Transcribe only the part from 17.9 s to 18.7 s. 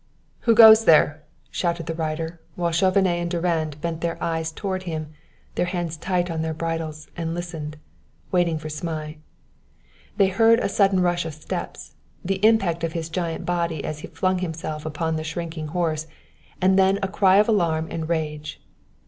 and rage.